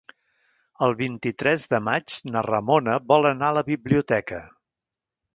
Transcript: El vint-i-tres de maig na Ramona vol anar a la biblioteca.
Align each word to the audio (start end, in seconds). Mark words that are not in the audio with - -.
El 0.85 0.93
vint-i-tres 1.01 1.65
de 1.73 1.79
maig 1.87 2.15
na 2.35 2.43
Ramona 2.47 2.95
vol 3.11 3.27
anar 3.33 3.51
a 3.53 3.55
la 3.59 3.63
biblioteca. 3.67 4.41